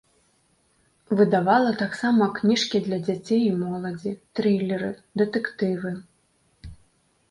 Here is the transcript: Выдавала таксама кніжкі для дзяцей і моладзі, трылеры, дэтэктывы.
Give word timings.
Выдавала 1.19 1.75
таксама 1.83 2.23
кніжкі 2.41 2.83
для 2.89 2.99
дзяцей 3.05 3.41
і 3.53 3.55
моладзі, 3.63 4.17
трылеры, 4.41 4.91
дэтэктывы. 5.21 5.99